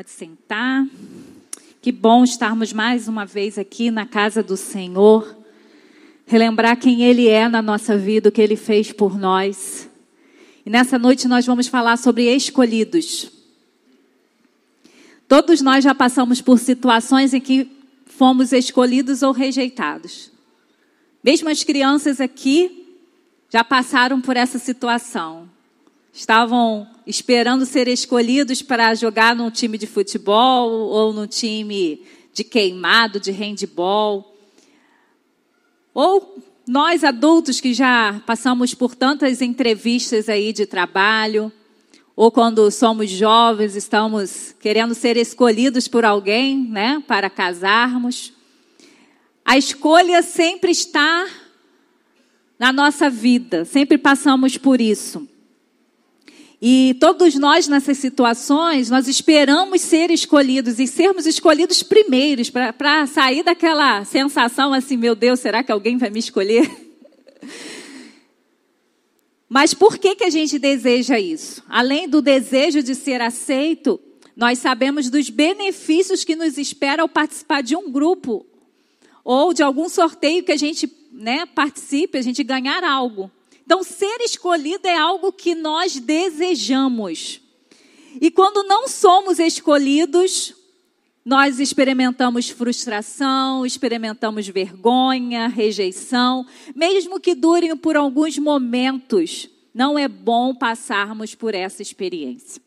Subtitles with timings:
[0.00, 0.86] Pode sentar.
[1.82, 5.36] Que bom estarmos mais uma vez aqui na casa do Senhor.
[6.26, 9.90] Relembrar quem Ele é na nossa vida, o que Ele fez por nós.
[10.64, 13.30] E nessa noite nós vamos falar sobre escolhidos.
[15.28, 17.70] Todos nós já passamos por situações em que
[18.06, 20.32] fomos escolhidos ou rejeitados.
[21.22, 22.88] Mesmo as crianças aqui
[23.50, 25.46] já passaram por essa situação.
[26.12, 33.20] Estavam esperando ser escolhidos para jogar num time de futebol ou num time de queimado,
[33.20, 34.36] de handball.
[35.94, 41.52] Ou nós adultos que já passamos por tantas entrevistas aí de trabalho,
[42.14, 48.32] ou quando somos jovens, estamos querendo ser escolhidos por alguém, né, para casarmos.
[49.44, 51.26] A escolha sempre está
[52.58, 55.26] na nossa vida, sempre passamos por isso.
[56.62, 63.42] E todos nós nessas situações, nós esperamos ser escolhidos e sermos escolhidos primeiros para sair
[63.42, 66.70] daquela sensação assim, meu Deus, será que alguém vai me escolher?
[69.48, 71.62] Mas por que, que a gente deseja isso?
[71.66, 73.98] Além do desejo de ser aceito,
[74.36, 78.44] nós sabemos dos benefícios que nos espera ao participar de um grupo
[79.24, 83.30] ou de algum sorteio que a gente né, participe, a gente ganhar algo.
[83.70, 87.40] Então, ser escolhido é algo que nós desejamos.
[88.20, 90.56] E quando não somos escolhidos,
[91.24, 99.48] nós experimentamos frustração, experimentamos vergonha, rejeição, mesmo que durem por alguns momentos.
[99.72, 102.60] Não é bom passarmos por essa experiência.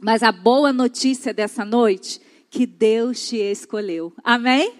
[0.00, 4.10] Mas a boa notícia dessa noite, que Deus te escolheu.
[4.24, 4.72] Amém?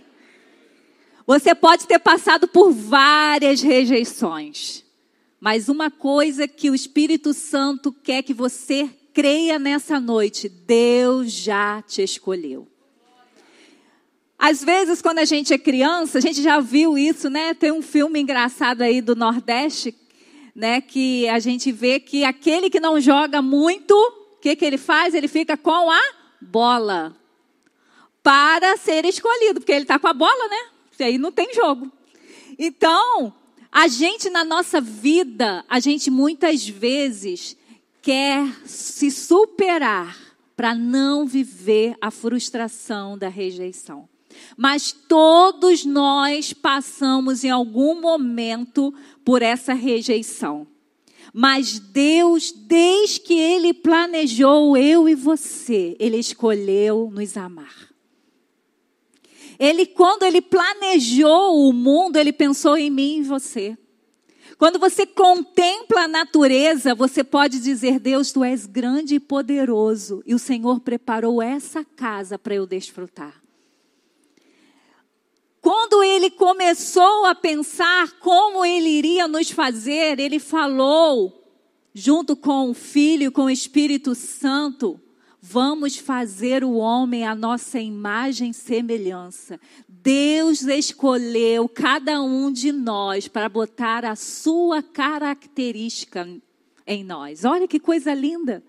[1.26, 4.83] Você pode ter passado por várias rejeições.
[5.44, 11.82] Mas uma coisa que o Espírito Santo quer que você creia nessa noite: Deus já
[11.82, 12.66] te escolheu.
[14.38, 17.52] Às vezes, quando a gente é criança, a gente já viu isso, né?
[17.52, 19.94] Tem um filme engraçado aí do Nordeste,
[20.54, 20.80] né?
[20.80, 25.12] Que a gente vê que aquele que não joga muito, o que, que ele faz?
[25.12, 26.00] Ele fica com a
[26.40, 27.14] bola
[28.22, 30.70] para ser escolhido, porque ele está com a bola, né?
[30.98, 31.92] E aí não tem jogo.
[32.58, 33.43] Então,
[33.74, 37.56] a gente na nossa vida, a gente muitas vezes
[38.00, 40.16] quer se superar
[40.54, 44.08] para não viver a frustração da rejeição.
[44.56, 50.68] Mas todos nós passamos em algum momento por essa rejeição.
[51.32, 57.93] Mas Deus, desde que Ele planejou eu e você, Ele escolheu nos amar.
[59.58, 63.76] Ele, quando ele planejou o mundo, ele pensou em mim e em você.
[64.56, 70.34] Quando você contempla a natureza, você pode dizer: Deus, tu és grande e poderoso, e
[70.34, 73.42] o Senhor preparou essa casa para eu desfrutar.
[75.60, 81.42] Quando ele começou a pensar como ele iria nos fazer, ele falou,
[81.94, 85.00] junto com o Filho, com o Espírito Santo,
[85.46, 89.60] Vamos fazer o homem a nossa imagem e semelhança.
[89.86, 96.26] Deus escolheu cada um de nós para botar a sua característica
[96.86, 97.44] em nós.
[97.44, 98.64] Olha que coisa linda.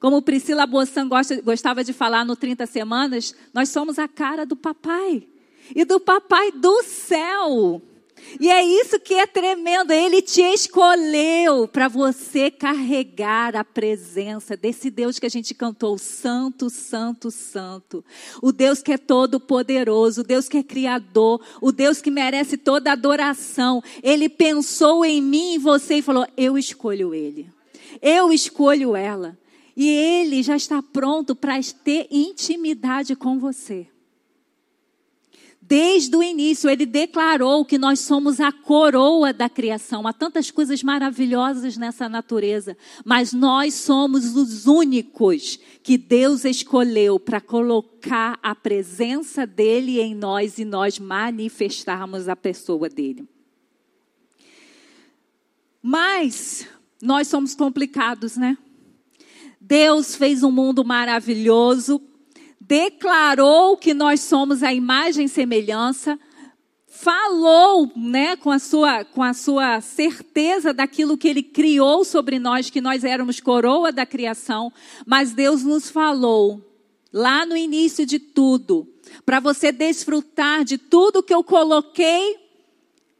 [0.00, 1.10] Como Priscila Bossan
[1.44, 5.28] gostava de falar no 30 Semanas, nós somos a cara do papai.
[5.76, 7.82] E do papai do céu.
[8.40, 9.92] E é isso que é tremendo.
[9.92, 16.68] Ele te escolheu para você carregar a presença desse Deus que a gente cantou, Santo,
[16.68, 18.04] Santo, Santo.
[18.42, 22.56] O Deus que é todo poderoso, o Deus que é criador, o Deus que merece
[22.56, 23.82] toda adoração.
[24.02, 27.50] Ele pensou em mim e você e falou: Eu escolho ele.
[28.02, 29.38] Eu escolho ela.
[29.76, 31.54] E ele já está pronto para
[31.84, 33.88] ter intimidade com você.
[35.66, 40.06] Desde o início, ele declarou que nós somos a coroa da criação.
[40.06, 47.40] Há tantas coisas maravilhosas nessa natureza, mas nós somos os únicos que Deus escolheu para
[47.40, 53.26] colocar a presença dele em nós e nós manifestarmos a pessoa dele.
[55.80, 56.68] Mas
[57.00, 58.58] nós somos complicados, né?
[59.58, 62.02] Deus fez um mundo maravilhoso,
[62.66, 66.18] declarou que nós somos a imagem e semelhança,
[66.86, 72.70] falou, né, com a sua com a sua certeza daquilo que ele criou sobre nós,
[72.70, 74.72] que nós éramos coroa da criação,
[75.04, 76.62] mas Deus nos falou
[77.12, 78.88] lá no início de tudo,
[79.26, 82.36] para você desfrutar de tudo que eu coloquei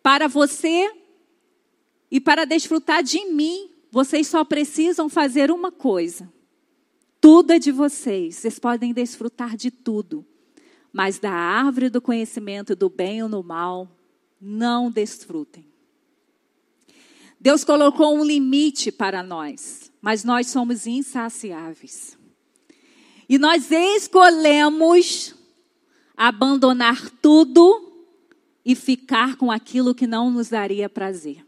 [0.02, 0.91] para você
[2.11, 6.32] e para desfrutar de mim, vocês só precisam fazer uma coisa
[7.24, 10.26] tudo é de vocês, vocês podem desfrutar de tudo,
[10.92, 13.88] mas da árvore do conhecimento do bem ou do mal,
[14.38, 15.66] não desfrutem.
[17.40, 22.14] Deus colocou um limite para nós, mas nós somos insaciáveis.
[23.26, 25.34] E nós escolhemos
[26.14, 28.04] abandonar tudo
[28.62, 31.42] e ficar com aquilo que não nos daria prazer.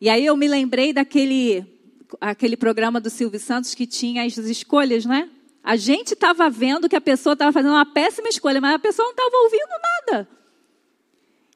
[0.00, 1.71] E aí eu me lembrei daquele
[2.20, 5.28] aquele programa do Silvio Santos que tinha as escolhas, né?
[5.62, 9.06] A gente estava vendo que a pessoa estava fazendo uma péssima escolha, mas a pessoa
[9.06, 10.28] não estava ouvindo nada.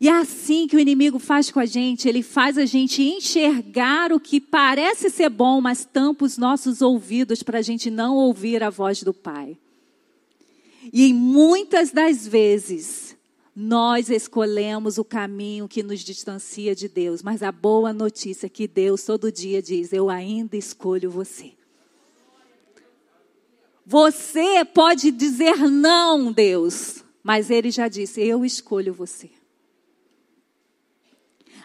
[0.01, 4.13] E é assim que o inimigo faz com a gente, ele faz a gente enxergar
[4.13, 8.63] o que parece ser bom, mas tampa os nossos ouvidos para a gente não ouvir
[8.63, 9.57] a voz do Pai.
[10.93, 13.16] E muitas das vezes,
[13.59, 18.69] nós escolhemos o caminho que nos distancia de Deus, mas a boa notícia é que
[18.69, 21.55] Deus todo dia diz: Eu ainda escolho você.
[23.87, 29.31] Você pode dizer não, Deus, mas Ele já disse: Eu escolho você.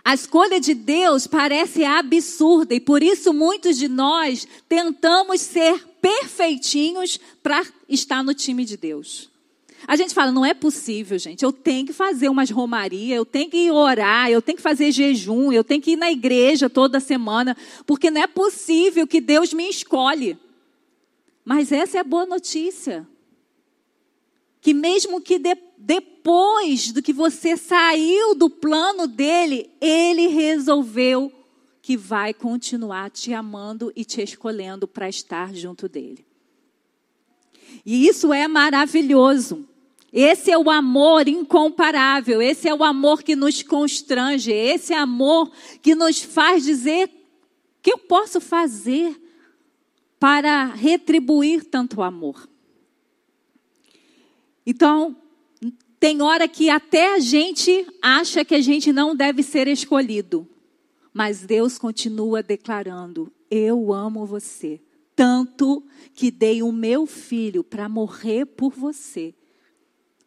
[0.02, 7.20] A escolha de Deus parece absurda e por isso muitos de nós tentamos ser perfeitinhos
[7.44, 9.31] para estar no time de Deus.
[9.88, 11.44] A gente fala, não é possível, gente.
[11.44, 15.52] Eu tenho que fazer umas romarias, eu tenho que orar, eu tenho que fazer jejum,
[15.52, 19.70] eu tenho que ir na igreja toda semana, porque não é possível que Deus me
[19.70, 20.38] escolhe.
[21.44, 23.08] Mas essa é a boa notícia.
[24.62, 31.32] Que mesmo que de, depois do que você saiu do plano dele, ele resolveu
[31.82, 36.24] que vai continuar te amando e te escolhendo para estar junto dele.
[37.84, 39.68] E isso é maravilhoso.
[40.14, 45.50] Esse é o amor incomparável, esse é o amor que nos constrange, esse é amor
[45.82, 47.10] que nos faz dizer
[47.82, 49.20] que eu posso fazer
[50.20, 52.48] para retribuir tanto amor.
[54.66, 55.16] Então,
[56.00, 60.48] tem hora que até a gente acha que a gente não deve ser escolhido,
[61.14, 64.82] mas Deus continua declarando: Eu amo você,
[65.16, 65.84] tanto
[66.14, 69.34] que dei o meu filho para morrer por você,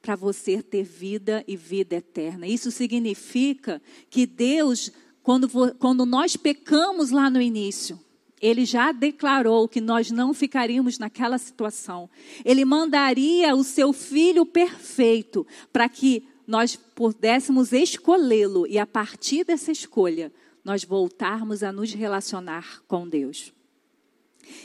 [0.05, 2.47] para você ter vida e vida eterna.
[2.47, 3.81] Isso significa
[4.11, 4.93] que Deus,
[5.23, 5.49] quando,
[5.79, 7.99] quando nós pecamos lá no início,
[8.39, 12.11] ele já declarou que nós não ficaríamos naquela situação.
[12.45, 19.73] Ele mandaria o seu filho perfeito para que nós pudéssemos escolhê-lo e a partir dessa
[19.73, 20.31] escolha
[20.63, 23.55] nós voltarmos a nos relacionar com Deus.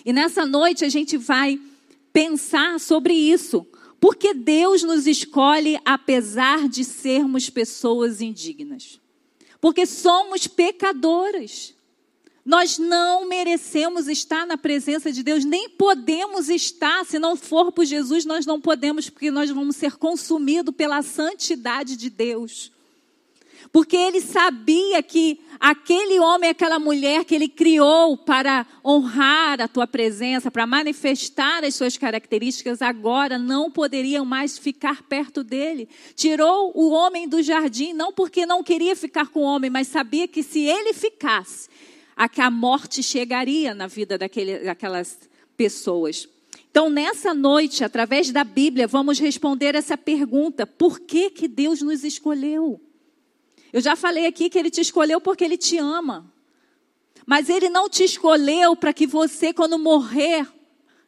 [0.03, 1.57] E nessa noite a gente vai
[2.11, 3.65] pensar sobre isso.
[3.99, 8.99] Porque Deus nos escolhe apesar de sermos pessoas indignas.
[9.59, 11.73] Porque somos pecadoras.
[12.45, 17.85] Nós não merecemos estar na presença de Deus, nem podemos estar, se não for por
[17.85, 22.71] Jesus, nós não podemos, porque nós vamos ser consumidos pela santidade de Deus.
[23.71, 29.85] Porque ele sabia que aquele homem, aquela mulher que ele criou para honrar a tua
[29.85, 35.87] presença, para manifestar as suas características, agora não poderiam mais ficar perto dele.
[36.15, 40.27] Tirou o homem do jardim, não porque não queria ficar com o homem, mas sabia
[40.27, 41.69] que se ele ficasse,
[42.15, 45.19] a morte chegaria na vida daquele, daquelas
[45.55, 46.27] pessoas.
[46.71, 52.03] Então, nessa noite, através da Bíblia, vamos responder essa pergunta: por que, que Deus nos
[52.03, 52.79] escolheu?
[53.71, 56.31] Eu já falei aqui que Ele te escolheu porque Ele te ama.
[57.25, 60.47] Mas Ele não te escolheu para que você, quando morrer,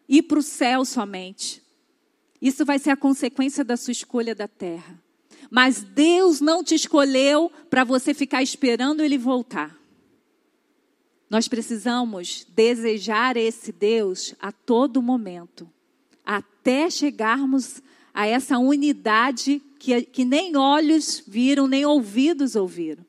[0.08, 1.62] ir para o céu somente.
[2.42, 5.00] Isso vai ser a consequência da sua escolha da terra.
[5.50, 9.78] Mas Deus não te escolheu para você ficar esperando Ele voltar.
[11.30, 15.70] Nós precisamos desejar esse Deus a todo momento,
[16.26, 17.82] até chegarmos
[18.14, 23.04] a essa unidade que, que nem olhos viram, nem ouvidos ouviram.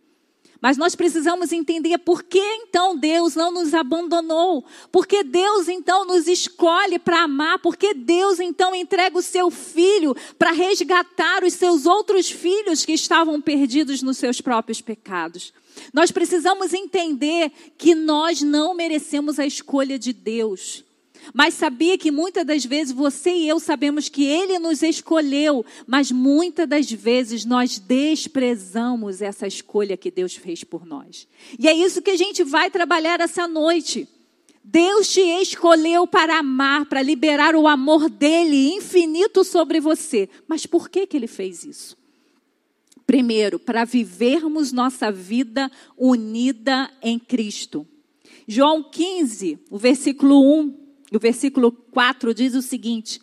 [0.59, 6.07] Mas nós precisamos entender por que então Deus não nos abandonou, por que Deus então
[6.07, 11.53] nos escolhe para amar, por que Deus então entrega o seu filho para resgatar os
[11.53, 15.53] seus outros filhos que estavam perdidos nos seus próprios pecados.
[15.93, 20.85] Nós precisamos entender que nós não merecemos a escolha de Deus.
[21.33, 26.11] Mas sabia que muitas das vezes você e eu sabemos que Ele nos escolheu, mas
[26.11, 31.29] muitas das vezes nós desprezamos essa escolha que Deus fez por nós.
[31.59, 34.09] E é isso que a gente vai trabalhar essa noite.
[34.65, 40.29] Deus te escolheu para amar, para liberar o amor dele infinito sobre você.
[40.47, 41.97] Mas por que, que ele fez isso?
[43.07, 47.87] Primeiro, para vivermos nossa vida unida em Cristo.
[48.47, 50.82] João 15, o versículo 1,
[51.15, 53.21] O versículo 4 diz o seguinte: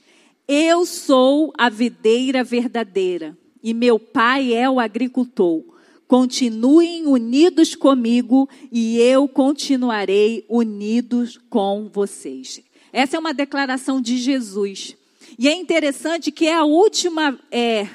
[0.48, 5.64] Eu sou a videira verdadeira e meu pai é o agricultor.
[6.08, 12.62] Continuem unidos comigo e eu continuarei unidos com vocês.
[12.92, 14.96] Essa é uma declaração de Jesus.
[15.38, 17.88] E é interessante que é a última é,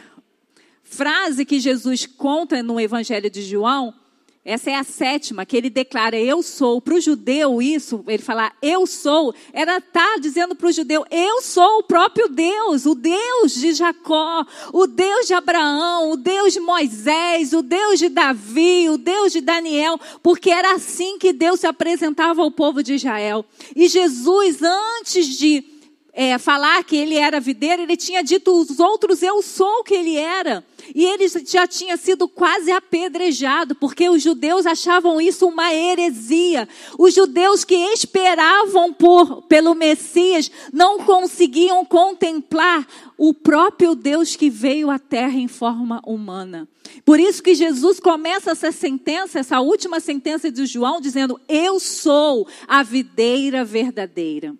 [0.82, 3.92] frase que Jesus conta no Evangelho de João
[4.44, 6.78] essa é a sétima, que ele declara, eu sou.
[6.80, 11.06] Para o judeu, isso, ele falar, eu sou, era estar tá dizendo para o judeu,
[11.10, 16.52] eu sou o próprio Deus, o Deus de Jacó, o Deus de Abraão, o Deus
[16.52, 21.60] de Moisés, o Deus de Davi, o Deus de Daniel, porque era assim que Deus
[21.60, 23.46] se apresentava ao povo de Israel.
[23.74, 25.73] E Jesus, antes de
[26.14, 29.94] é, falar que ele era videiro, ele tinha dito os outros, eu sou o que
[29.94, 30.64] ele era.
[30.94, 36.68] E ele já tinha sido quase apedrejado, porque os judeus achavam isso uma heresia.
[36.96, 42.86] Os judeus que esperavam por, pelo Messias não conseguiam contemplar
[43.18, 46.68] o próprio Deus que veio à terra em forma humana.
[47.04, 52.46] Por isso que Jesus começa essa sentença, essa última sentença de João, dizendo: Eu sou
[52.68, 54.54] a videira verdadeira.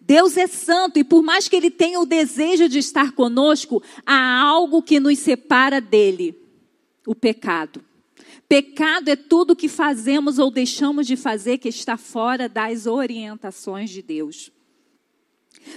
[0.00, 4.40] Deus é santo e por mais que Ele tenha o desejo de estar conosco, há
[4.40, 6.34] algo que nos separa dele:
[7.06, 7.84] o pecado.
[8.48, 14.00] Pecado é tudo que fazemos ou deixamos de fazer que está fora das orientações de
[14.00, 14.50] Deus.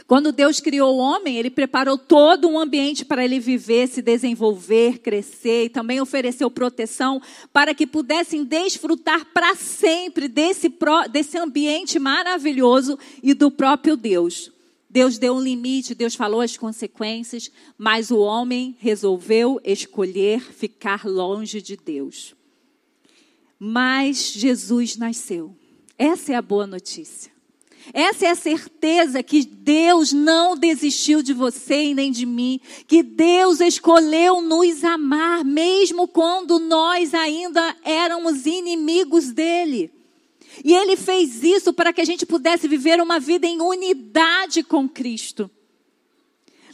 [0.07, 4.99] Quando Deus criou o homem, ele preparou todo um ambiente para ele viver, se desenvolver,
[4.99, 7.21] crescer e também ofereceu proteção
[7.53, 10.73] para que pudessem desfrutar para sempre desse,
[11.11, 14.51] desse ambiente maravilhoso e do próprio Deus.
[14.89, 21.61] Deus deu um limite, Deus falou as consequências, mas o homem resolveu escolher ficar longe
[21.61, 22.35] de Deus.
[23.57, 25.55] Mas Jesus nasceu.
[25.97, 27.30] Essa é a boa notícia.
[27.93, 33.01] Essa é a certeza que Deus não desistiu de você e nem de mim, que
[33.01, 39.91] Deus escolheu nos amar, mesmo quando nós ainda éramos inimigos dele.
[40.63, 44.87] E ele fez isso para que a gente pudesse viver uma vida em unidade com
[44.87, 45.49] Cristo.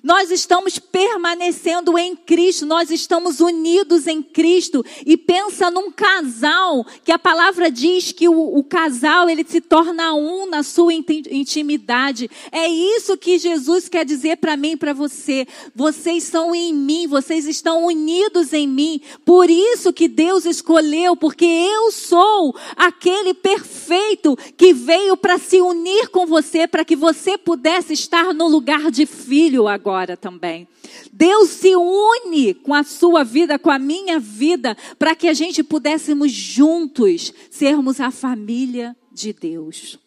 [0.07, 4.81] Nós estamos permanecendo em Cristo, nós estamos unidos em Cristo.
[5.05, 10.13] E pensa num casal, que a palavra diz que o, o casal ele se torna
[10.13, 12.31] um na sua intimidade.
[12.53, 15.45] É isso que Jesus quer dizer para mim e para você.
[15.75, 19.01] Vocês são em mim, vocês estão unidos em mim.
[19.25, 26.07] Por isso que Deus escolheu, porque eu sou aquele perfeito que veio para se unir
[26.07, 30.68] com você, para que você pudesse estar no lugar de filho agora agora também.
[31.12, 35.63] Deus se une com a sua vida, com a minha vida, para que a gente
[35.63, 39.98] pudéssemos juntos sermos a família de Deus.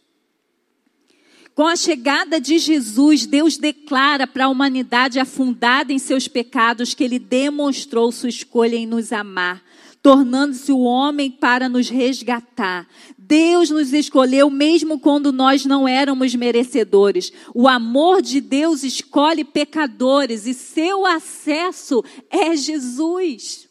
[1.54, 7.02] Com a chegada de Jesus, Deus declara para a humanidade afundada em seus pecados que
[7.02, 9.62] ele demonstrou sua escolha em nos amar,
[10.02, 12.86] tornando-se o homem para nos resgatar.
[13.18, 17.32] Deus nos escolheu mesmo quando nós não éramos merecedores.
[17.54, 23.68] O amor de Deus escolhe pecadores e seu acesso é Jesus.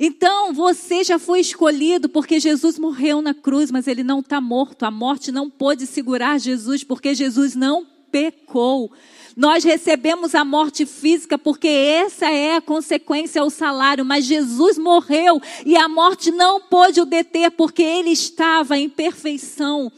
[0.00, 4.84] Então você já foi escolhido porque Jesus morreu na cruz, mas ele não está morto.
[4.84, 8.90] A morte não pôde segurar Jesus porque Jesus não pecou.
[9.36, 14.02] Nós recebemos a morte física porque essa é a consequência, o salário.
[14.02, 19.92] Mas Jesus morreu e a morte não pôde o deter porque ele estava em perfeição.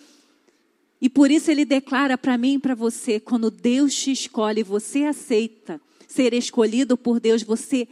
[1.01, 5.05] E por isso ele declara para mim e para você: quando Deus te escolhe, você
[5.05, 7.87] aceita ser escolhido por Deus, você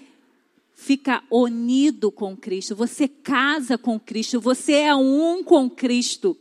[0.75, 6.37] fica unido com Cristo, você casa com Cristo, você é um com Cristo.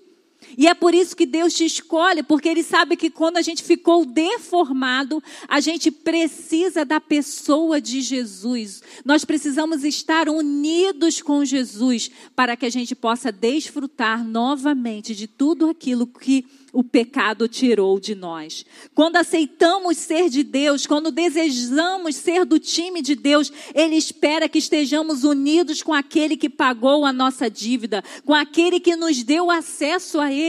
[0.57, 3.63] E é por isso que Deus te escolhe, porque Ele sabe que quando a gente
[3.63, 8.81] ficou deformado, a gente precisa da pessoa de Jesus.
[9.03, 15.69] Nós precisamos estar unidos com Jesus para que a gente possa desfrutar novamente de tudo
[15.69, 16.45] aquilo que
[16.75, 18.65] o pecado tirou de nós.
[18.93, 24.57] Quando aceitamos ser de Deus, quando desejamos ser do time de Deus, Ele espera que
[24.57, 30.19] estejamos unidos com aquele que pagou a nossa dívida, com aquele que nos deu acesso
[30.19, 30.44] a Ele.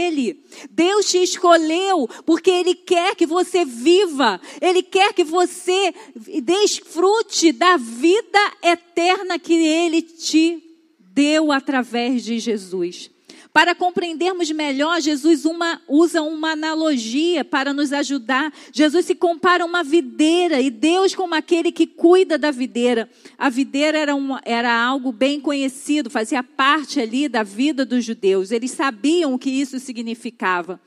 [0.71, 5.95] Deus te escolheu porque Ele quer que você viva, Ele quer que você
[6.43, 10.62] desfrute da vida eterna que Ele te
[10.99, 13.11] deu através de Jesus.
[13.56, 18.52] Para compreendermos melhor, Jesus uma, usa uma analogia para nos ajudar.
[18.70, 23.08] Jesus se compara a uma videira e Deus como aquele que cuida da videira.
[23.38, 28.50] A videira era, um, era algo bem conhecido, fazia parte ali da vida dos judeus.
[28.50, 30.78] Eles sabiam o que isso significava.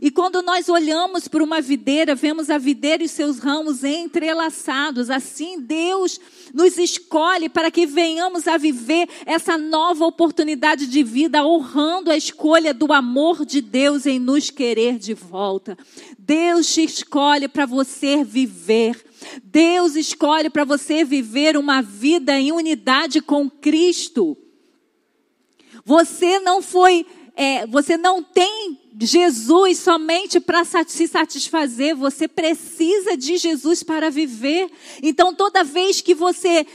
[0.00, 5.10] E quando nós olhamos para uma videira, vemos a videira e seus ramos entrelaçados.
[5.10, 6.20] Assim, Deus
[6.54, 12.72] nos escolhe para que venhamos a viver essa nova oportunidade de vida, honrando a escolha
[12.72, 15.76] do amor de Deus em nos querer de volta.
[16.18, 19.04] Deus te escolhe para você viver.
[19.42, 24.36] Deus escolhe para você viver uma vida em unidade com Cristo.
[25.84, 33.36] Você não foi, é, você não tem Jesus somente para se satisfazer, você precisa de
[33.36, 34.70] Jesus para viver.
[35.02, 36.66] Então, toda vez que você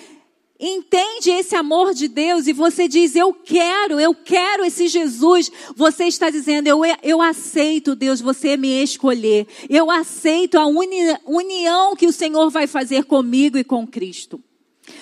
[0.59, 6.05] entende esse amor de Deus e você diz, eu quero, eu quero esse Jesus, você
[6.05, 9.45] está dizendo, eu, eu aceito, Deus, você me escolher.
[9.69, 14.41] Eu aceito a uni, união que o Senhor vai fazer comigo e com Cristo.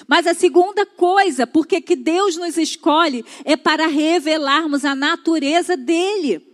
[0.08, 6.51] Mas a segunda coisa, porque que Deus nos escolhe, é para revelarmos a natureza dele.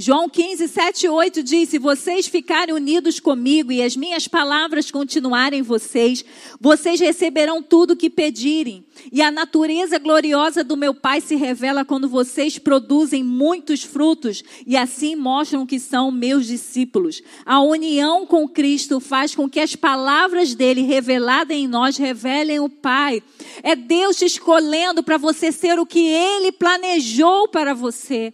[0.00, 4.92] João 15, 7 e 8 diz: Se vocês ficarem unidos comigo e as minhas palavras
[4.92, 6.24] continuarem em vocês,
[6.60, 8.86] vocês receberão tudo o que pedirem.
[9.10, 14.76] E a natureza gloriosa do meu Pai se revela quando vocês produzem muitos frutos e
[14.76, 17.20] assim mostram que são meus discípulos.
[17.44, 22.68] A união com Cristo faz com que as palavras dele reveladas em nós revelem o
[22.68, 23.20] Pai.
[23.64, 28.32] É Deus te escolhendo para você ser o que ele planejou para você.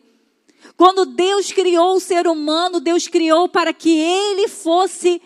[0.76, 5.21] Quando Deus criou o ser humano, Deus criou para que ele fosse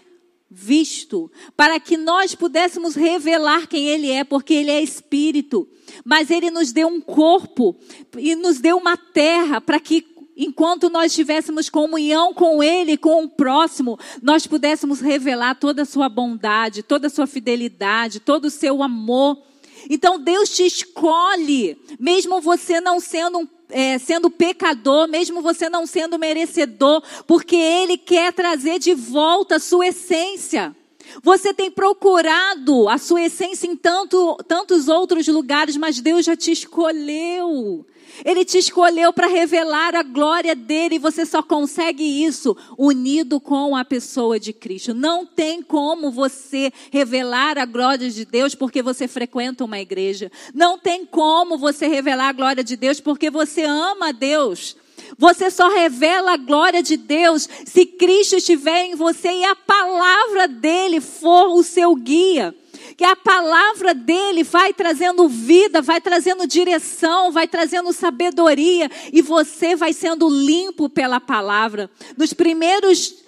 [0.50, 5.68] visto, para que nós pudéssemos revelar quem ele é, porque ele é espírito.
[6.04, 7.76] Mas ele nos deu um corpo
[8.16, 10.04] e nos deu uma terra para que
[10.37, 16.09] enquanto nós tivéssemos comunhão com Ele, com o próximo, nós pudéssemos revelar toda a sua
[16.09, 19.42] bondade, toda a sua fidelidade, todo o seu amor.
[19.90, 25.87] Então Deus te escolhe, mesmo você não sendo um é, sendo pecador, mesmo você não
[25.87, 30.75] sendo merecedor, porque Ele quer trazer de volta a sua essência.
[31.23, 36.52] Você tem procurado a sua essência em tanto, tantos outros lugares, mas Deus já te
[36.52, 37.86] escolheu.
[38.25, 43.76] Ele te escolheu para revelar a glória dele e você só consegue isso unido com
[43.76, 44.94] a pessoa de Cristo.
[44.94, 50.32] Não tem como você revelar a glória de Deus porque você frequenta uma igreja.
[50.54, 54.76] Não tem como você revelar a glória de Deus porque você ama a Deus.
[55.17, 60.49] Você só revela a glória de Deus se Cristo estiver em você e a palavra
[60.49, 62.54] dele for o seu guia
[62.97, 69.76] que a palavra dele vai trazendo vida, vai trazendo direção, vai trazendo sabedoria e você
[69.76, 71.89] vai sendo limpo pela palavra.
[72.17, 73.23] Nos primeiros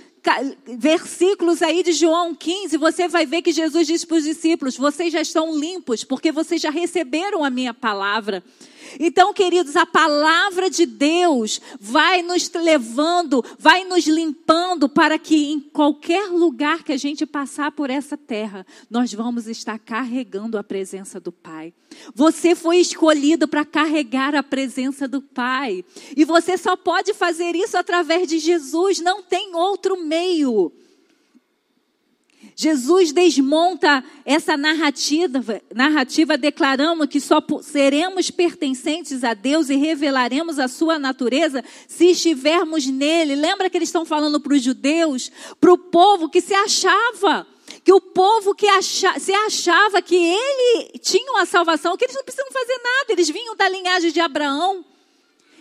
[0.66, 5.12] versículos aí de João 15, você vai ver que Jesus diz para os discípulos: vocês
[5.12, 8.42] já estão limpos, porque vocês já receberam a minha palavra.
[8.98, 15.60] Então, queridos, a palavra de Deus vai nos levando, vai nos limpando para que em
[15.60, 21.20] qualquer lugar que a gente passar por essa terra, nós vamos estar carregando a presença
[21.20, 21.72] do Pai.
[22.14, 25.84] Você foi escolhido para carregar a presença do Pai.
[26.16, 30.72] E você só pode fazer isso através de Jesus, não tem outro meio.
[32.60, 40.68] Jesus desmonta essa narrativa, narrativa declarando que só seremos pertencentes a Deus e revelaremos a
[40.68, 43.34] sua natureza se estivermos nele.
[43.34, 47.46] Lembra que eles estão falando para os judeus, para o povo que se achava,
[47.82, 52.24] que o povo que acha, se achava que ele tinha uma salvação, que eles não
[52.24, 54.84] precisam fazer nada, eles vinham da linhagem de Abraão.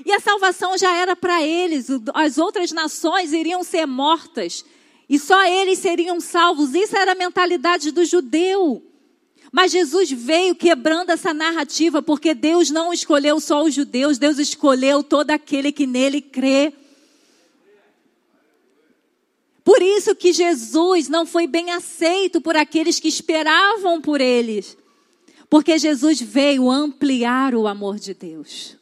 [0.05, 4.65] E a salvação já era para eles, as outras nações iriam ser mortas.
[5.09, 6.75] E só eles seriam salvos.
[6.75, 8.83] Isso era a mentalidade do judeu.
[9.51, 15.01] Mas Jesus veio quebrando essa narrativa, porque Deus não escolheu só os judeus, Deus escolheu
[15.01, 16.71] todo aquele que nele crê.
[19.63, 24.77] Por isso que Jesus não foi bem aceito por aqueles que esperavam por eles.
[25.49, 28.78] Porque Jesus veio ampliar o amor de Deus.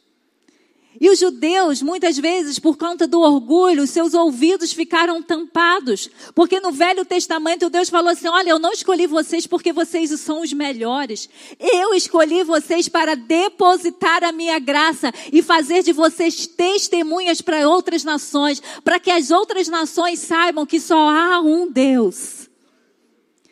[1.00, 6.10] E os judeus, muitas vezes, por conta do orgulho, seus ouvidos ficaram tampados.
[6.34, 10.42] Porque no Velho Testamento Deus falou assim: Olha, eu não escolhi vocês porque vocês são
[10.42, 11.28] os melhores.
[11.58, 18.02] Eu escolhi vocês para depositar a minha graça e fazer de vocês testemunhas para outras
[18.02, 22.48] nações, para que as outras nações saibam que só há um Deus.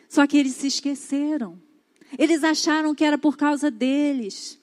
[0.09, 1.61] Só que eles se esqueceram.
[2.19, 4.59] Eles acharam que era por causa deles.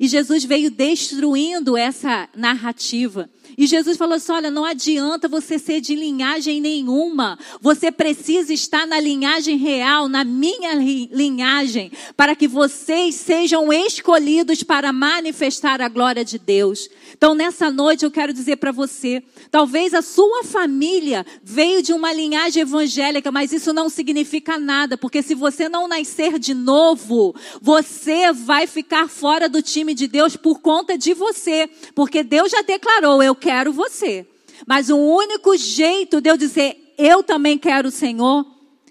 [0.00, 3.28] E Jesus veio destruindo essa narrativa.
[3.58, 7.36] E Jesus falou assim: olha, não adianta você ser de linhagem nenhuma.
[7.60, 10.74] Você precisa estar na linhagem real, na minha
[11.10, 16.88] linhagem, para que vocês sejam escolhidos para manifestar a glória de Deus.
[17.12, 22.12] Então, nessa noite, eu quero dizer para você: talvez a sua família veio de uma
[22.12, 28.32] linhagem evangélica, mas isso não significa nada, porque se você não nascer de novo, você
[28.32, 33.20] vai ficar fora do time de Deus por conta de você, porque Deus já declarou:
[33.20, 34.26] eu quero você.
[34.66, 38.44] Mas o único jeito de eu dizer eu também quero o Senhor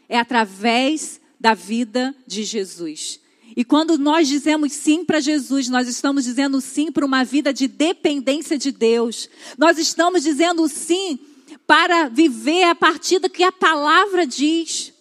[0.08, 3.20] é através da vida de Jesus.
[3.56, 7.68] E quando nós dizemos sim para Jesus, nós estamos dizendo sim para uma vida de
[7.68, 9.30] dependência de Deus.
[9.58, 11.20] Nós estamos dizendo sim
[11.66, 14.94] para viver a partir do que a palavra diz.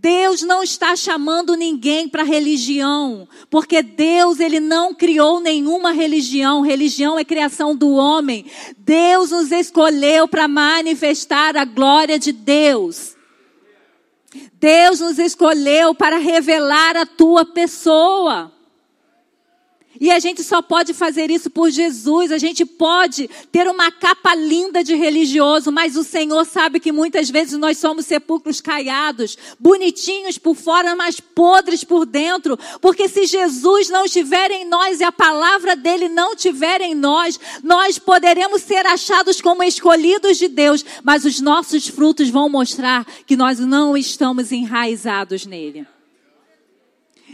[0.00, 6.62] Deus não está chamando ninguém para religião, porque Deus ele não criou nenhuma religião.
[6.62, 8.46] Religião é criação do homem.
[8.78, 13.14] Deus nos escolheu para manifestar a glória de Deus.
[14.54, 18.50] Deus nos escolheu para revelar a tua pessoa.
[20.00, 22.32] E a gente só pode fazer isso por Jesus.
[22.32, 27.28] A gente pode ter uma capa linda de religioso, mas o Senhor sabe que muitas
[27.28, 32.58] vezes nós somos sepulcros caiados, bonitinhos por fora, mas podres por dentro.
[32.80, 37.38] Porque se Jesus não estiver em nós e a palavra dele não estiver em nós,
[37.62, 43.36] nós poderemos ser achados como escolhidos de Deus, mas os nossos frutos vão mostrar que
[43.36, 45.86] nós não estamos enraizados nele.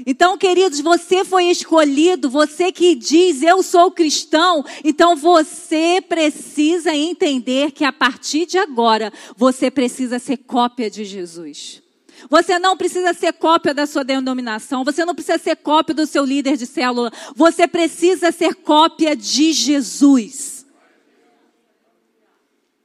[0.09, 7.73] Então, queridos, você foi escolhido, você que diz eu sou cristão, então você precisa entender
[7.73, 11.83] que a partir de agora você precisa ser cópia de Jesus.
[12.31, 16.25] Você não precisa ser cópia da sua denominação, você não precisa ser cópia do seu
[16.25, 20.65] líder de célula, você precisa ser cópia de Jesus.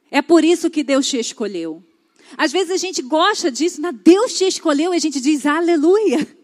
[0.09, 1.83] É por isso que Deus te escolheu.
[2.35, 6.40] Às vezes a gente gosta disso, mas Deus te escolheu e a gente diz aleluia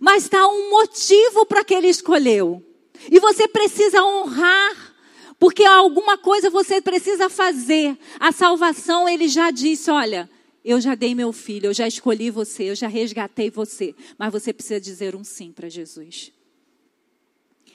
[0.00, 2.62] mas está um motivo para que ele escolheu.
[3.10, 4.94] E você precisa honrar,
[5.38, 7.98] porque alguma coisa você precisa fazer.
[8.18, 10.30] A salvação, ele já disse: olha,
[10.64, 14.52] eu já dei meu filho, eu já escolhi você, eu já resgatei você, mas você
[14.52, 16.32] precisa dizer um sim para Jesus.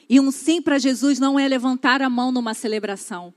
[0.09, 3.31] E um sim para Jesus não é levantar a mão numa celebração.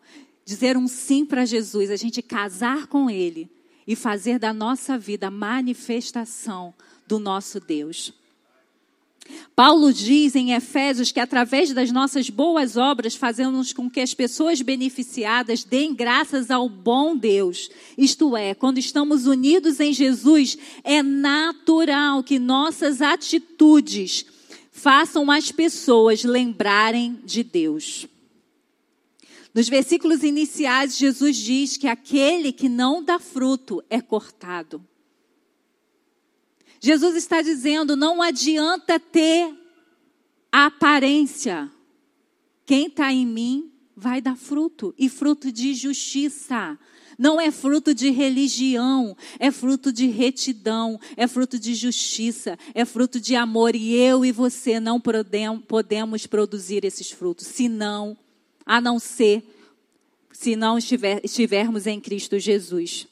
[0.44, 3.50] Dizer um sim para Jesus, a gente casar com Ele
[3.86, 6.74] e fazer da nossa vida manifestação
[7.06, 8.14] do nosso Deus.
[9.54, 14.62] Paulo diz em Efésios que através das nossas boas obras fazemos com que as pessoas
[14.62, 17.70] beneficiadas deem graças ao bom Deus.
[17.96, 24.24] Isto é, quando estamos unidos em Jesus, é natural que nossas atitudes
[24.70, 28.06] façam as pessoas lembrarem de Deus.
[29.54, 34.82] Nos versículos iniciais, Jesus diz que aquele que não dá fruto é cortado.
[36.82, 39.54] Jesus está dizendo: não adianta ter
[40.50, 41.70] a aparência.
[42.66, 46.76] Quem está em mim vai dar fruto, e fruto de justiça.
[47.18, 53.20] Não é fruto de religião, é fruto de retidão, é fruto de justiça, é fruto
[53.20, 53.76] de amor.
[53.76, 58.16] E eu e você não podemos produzir esses frutos, senão,
[58.66, 59.44] a não ser,
[60.32, 63.06] se não estiver, estivermos em Cristo Jesus.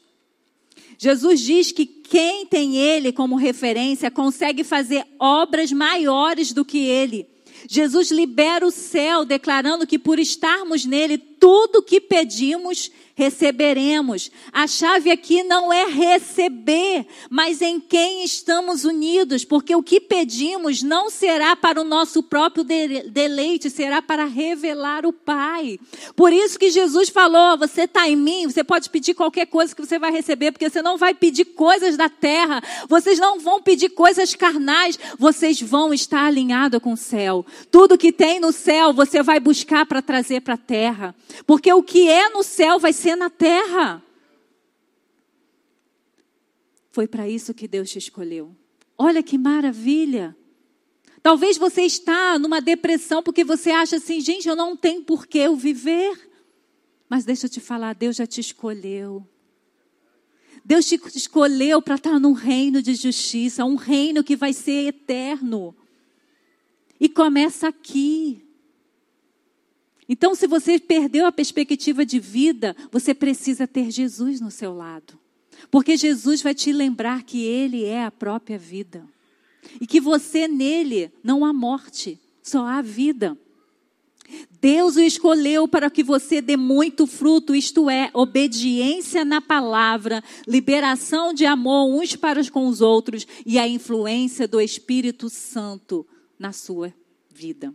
[1.03, 7.27] Jesus diz que quem tem Ele como referência consegue fazer obras maiores do que Ele.
[7.67, 14.31] Jesus libera o céu, declarando que por estarmos nele, tudo que pedimos receberemos.
[14.51, 20.83] A chave aqui não é receber, mas em quem estamos unidos, porque o que pedimos
[20.83, 25.79] não será para o nosso próprio deleite, será para revelar o Pai.
[26.17, 29.85] Por isso que Jesus falou: você está em mim, você pode pedir qualquer coisa que
[29.85, 33.91] você vai receber, porque você não vai pedir coisas da terra, vocês não vão pedir
[33.91, 37.45] coisas carnais, vocês vão estar alinhados com o céu.
[37.71, 41.15] Tudo que tem no céu, você vai buscar para trazer para a terra,
[41.47, 44.03] porque o que é no céu vai ser na terra.
[46.91, 48.55] Foi para isso que Deus te escolheu.
[48.99, 50.37] Olha que maravilha.
[51.23, 55.39] Talvez você está numa depressão porque você acha assim, gente, eu não tenho por que
[55.39, 56.31] eu viver.
[57.09, 59.27] Mas deixa eu te falar, Deus já te escolheu.
[60.65, 65.75] Deus te escolheu para estar num reino de justiça, um reino que vai ser eterno.
[66.99, 68.47] E começa aqui.
[70.13, 75.17] Então, se você perdeu a perspectiva de vida, você precisa ter Jesus no seu lado.
[75.71, 79.07] Porque Jesus vai te lembrar que Ele é a própria vida.
[79.81, 83.39] E que você nele não há morte, só há vida.
[84.61, 91.33] Deus o escolheu para que você dê muito fruto, isto é, obediência na palavra, liberação
[91.33, 96.05] de amor uns para com os outros e a influência do Espírito Santo
[96.37, 96.93] na sua
[97.33, 97.73] vida.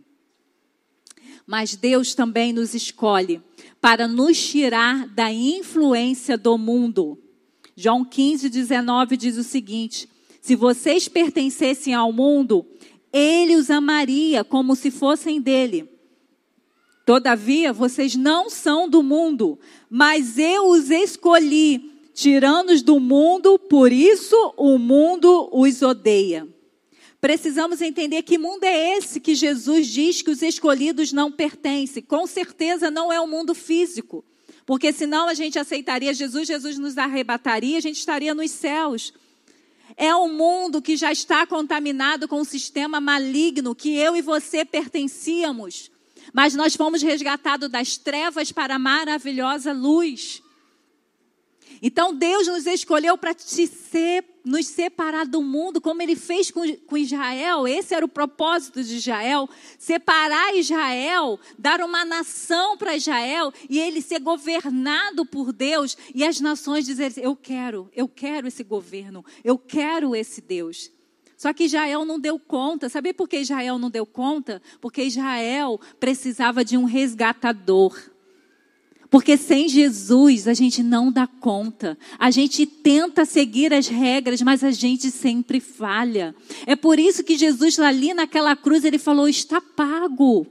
[1.46, 3.40] Mas Deus também nos escolhe
[3.80, 7.16] para nos tirar da influência do mundo.
[7.76, 10.08] João 15, 19 diz o seguinte:
[10.40, 12.66] Se vocês pertencessem ao mundo,
[13.12, 15.88] ele os amaria como se fossem dele.
[17.04, 19.56] Todavia, vocês não são do mundo,
[19.88, 26.55] mas eu os escolhi, tirando-os do mundo, por isso o mundo os odeia.
[27.20, 32.02] Precisamos entender que mundo é esse que Jesus diz que os escolhidos não pertencem.
[32.02, 34.24] Com certeza não é o mundo físico,
[34.64, 39.12] porque senão a gente aceitaria Jesus, Jesus nos arrebataria, a gente estaria nos céus.
[39.96, 44.64] É um mundo que já está contaminado com um sistema maligno que eu e você
[44.64, 45.90] pertencíamos
[46.32, 50.42] mas nós fomos resgatados das trevas para a maravilhosa luz.
[51.82, 53.34] Então Deus nos escolheu para
[54.44, 57.66] nos separar do mundo, como Ele fez com, com Israel.
[57.66, 64.00] Esse era o propósito de Israel: separar Israel, dar uma nação para Israel e ele
[64.00, 69.58] ser governado por Deus e as nações dizerem: Eu quero, eu quero esse governo, eu
[69.58, 70.90] quero esse Deus.
[71.36, 72.88] Só que Israel não deu conta.
[72.88, 74.62] Sabe por que Israel não deu conta?
[74.80, 77.94] Porque Israel precisava de um resgatador.
[79.10, 81.96] Porque sem Jesus a gente não dá conta.
[82.18, 86.34] A gente tenta seguir as regras, mas a gente sempre falha.
[86.66, 90.46] É por isso que Jesus ali naquela cruz ele falou: está pago.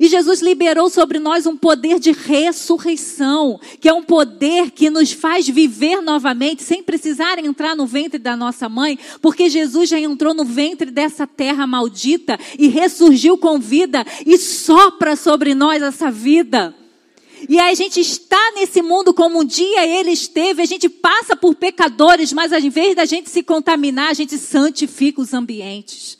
[0.00, 5.12] E Jesus liberou sobre nós um poder de ressurreição, que é um poder que nos
[5.12, 10.32] faz viver novamente, sem precisar entrar no ventre da nossa mãe, porque Jesus já entrou
[10.32, 16.74] no ventre dessa terra maldita e ressurgiu com vida e sopra sobre nós essa vida.
[17.48, 21.54] E a gente está nesse mundo como um dia ele esteve, a gente passa por
[21.54, 26.18] pecadores, mas em vez da gente se contaminar, a gente santifica os ambientes.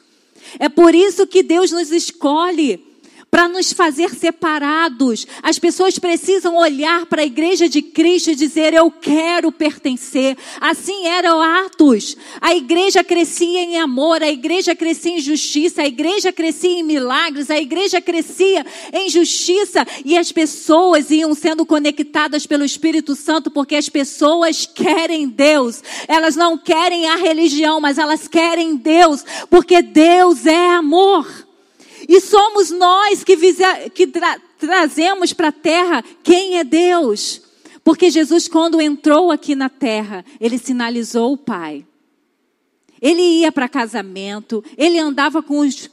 [0.58, 2.89] É por isso que Deus nos escolhe
[3.30, 5.26] para nos fazer separados.
[5.42, 10.36] As pessoas precisam olhar para a igreja de Cristo e dizer: Eu quero pertencer.
[10.60, 12.16] Assim era o Atos.
[12.40, 17.50] A igreja crescia em amor, a igreja crescia em justiça, a igreja crescia em milagres,
[17.50, 23.76] a igreja crescia em justiça e as pessoas iam sendo conectadas pelo Espírito Santo porque
[23.76, 25.82] as pessoas querem Deus.
[26.08, 31.49] Elas não querem a religião, mas elas querem Deus, porque Deus é amor.
[32.12, 33.36] E somos nós que,
[33.94, 37.40] que tra trazemos para a terra quem é Deus.
[37.84, 41.86] Porque Jesus, quando entrou aqui na terra, ele sinalizou o Pai.
[43.00, 45.88] Ele ia para casamento, ele andava com os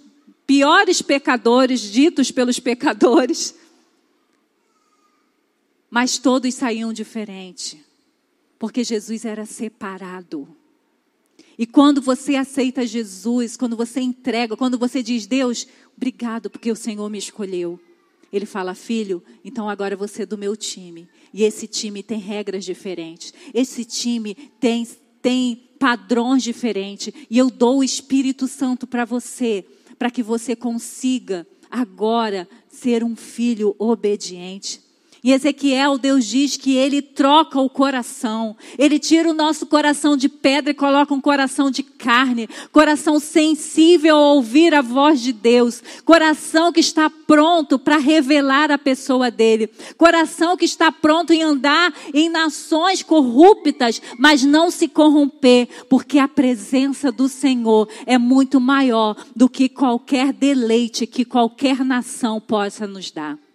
[0.48, 3.54] piores pecadores, ditos pelos pecadores.
[5.88, 7.86] Mas todos saíam diferente,
[8.58, 10.48] porque Jesus era separado.
[11.58, 15.68] E quando você aceita Jesus, quando você entrega, quando você diz, Deus,
[15.98, 17.80] obrigado porque o Senhor me escolheu.
[18.32, 21.10] Ele fala, filho, então agora você é do meu time.
[21.34, 23.34] E esse time tem regras diferentes.
[23.54, 24.88] Esse time tem,
[25.22, 27.14] tem padrões diferentes.
[27.30, 29.66] E eu dou o Espírito Santo para você,
[29.98, 34.82] para que você consiga agora ser um filho obediente.
[35.24, 38.56] E Ezequiel, Deus diz que ele troca o coração.
[38.78, 42.48] Ele tira o nosso coração de pedra e coloca um coração de carne.
[42.72, 45.82] Coração sensível a ouvir a voz de Deus.
[46.06, 49.70] Coração que está pronto para revelar a pessoa dele.
[49.98, 56.28] Coração que está pronto em andar em nações corruptas, mas não se corromper, porque a
[56.28, 63.12] presença do Senhor é muito maior do que qualquer deleite que qualquer nação possa nos
[63.12, 63.47] dar.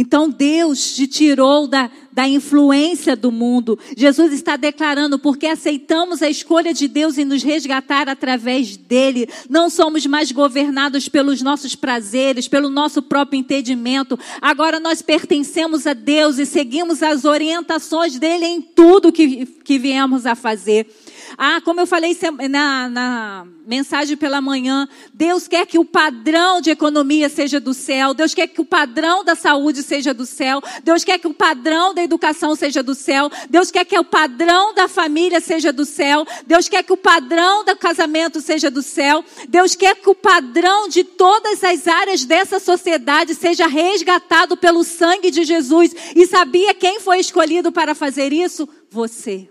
[0.00, 3.76] Então Deus te tirou da, da influência do mundo.
[3.96, 9.28] Jesus está declarando, porque aceitamos a escolha de Deus em nos resgatar através dele.
[9.50, 14.16] Não somos mais governados pelos nossos prazeres, pelo nosso próprio entendimento.
[14.40, 20.26] Agora nós pertencemos a Deus e seguimos as orientações dele em tudo que, que viemos
[20.26, 20.86] a fazer.
[21.36, 22.16] Ah, como eu falei
[22.48, 28.14] na, na mensagem pela manhã, Deus quer que o padrão de economia seja do céu,
[28.14, 31.92] Deus quer que o padrão da saúde seja do céu, Deus quer que o padrão
[31.92, 36.26] da educação seja do céu, Deus quer que o padrão da família seja do céu,
[36.46, 40.88] Deus quer que o padrão do casamento seja do céu, Deus quer que o padrão
[40.88, 45.94] de todas as áreas dessa sociedade seja resgatado pelo sangue de Jesus.
[46.14, 48.68] E sabia quem foi escolhido para fazer isso?
[48.90, 49.48] Você.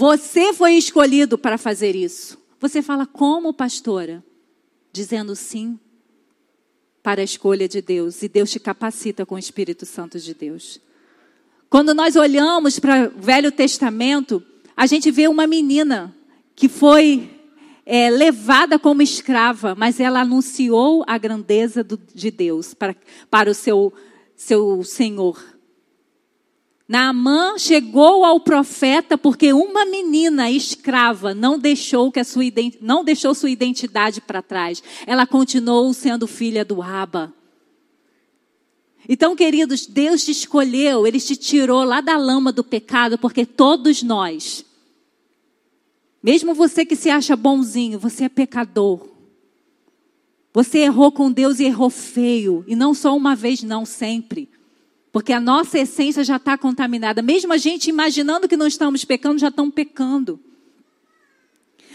[0.00, 2.38] Você foi escolhido para fazer isso.
[2.58, 4.24] Você fala, como pastora?
[4.90, 5.78] dizendo sim
[7.02, 8.22] para a escolha de Deus.
[8.22, 10.80] E Deus te capacita com o Espírito Santo de Deus.
[11.68, 14.42] Quando nós olhamos para o Velho Testamento,
[14.74, 16.16] a gente vê uma menina
[16.56, 17.30] que foi
[17.84, 22.96] é, levada como escrava, mas ela anunciou a grandeza do, de Deus para,
[23.30, 23.92] para o seu,
[24.34, 25.59] seu senhor.
[26.90, 32.42] Naamã chegou ao profeta porque uma menina escrava não deixou que a sua
[32.80, 34.82] não deixou sua identidade para trás.
[35.06, 37.32] Ela continuou sendo filha do Aba.
[39.08, 44.02] Então, queridos, Deus te escolheu, ele te tirou lá da lama do pecado, porque todos
[44.02, 44.64] nós,
[46.20, 49.06] mesmo você que se acha bonzinho, você é pecador.
[50.52, 54.48] Você errou com Deus e errou feio, e não só uma vez, não, sempre.
[55.12, 57.20] Porque a nossa essência já está contaminada.
[57.22, 60.38] Mesmo a gente imaginando que não estamos pecando, já estamos pecando.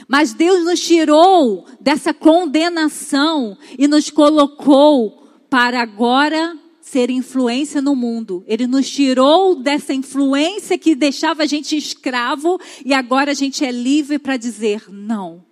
[0.08, 8.44] Mas Deus nos tirou dessa condenação e nos colocou para agora ser influência no mundo.
[8.46, 13.72] Ele nos tirou dessa influência que deixava a gente escravo e agora a gente é
[13.72, 15.44] livre para dizer não.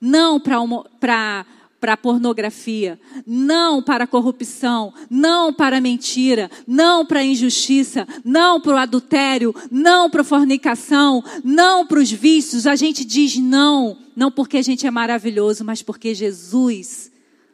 [0.00, 1.46] Não para
[1.80, 8.06] para a pornografia, não para a corrupção, não para a mentira, não para a injustiça,
[8.22, 12.66] não para o adultério, não para a fornicação, não para os vícios.
[12.66, 17.10] A gente diz não, não porque a gente é maravilhoso, mas porque Jesus